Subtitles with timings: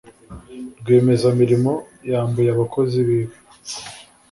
[0.79, 1.71] Rwiyemeza mirimo
[2.11, 3.33] yambuye abakozi biwe